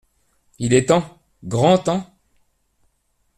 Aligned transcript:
Il 0.57 0.73
est 0.73 0.85
temps,. 0.87 1.21
grand 1.43 1.77
temps!… 1.77 2.07